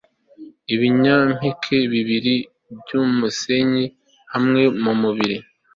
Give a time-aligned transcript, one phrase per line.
[0.73, 2.35] ibinyampeke bibiri
[2.79, 3.85] byumusenyi
[4.33, 5.37] hamwe muburiri